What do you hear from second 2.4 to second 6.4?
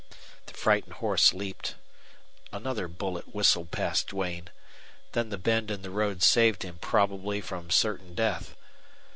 Another bullet whistled past Duane. Then the bend in the road